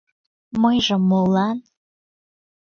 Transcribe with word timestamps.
Мыйжым 0.61 1.01
молан?.. 1.09 1.57